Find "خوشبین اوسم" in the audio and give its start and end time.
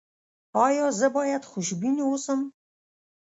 1.51-2.41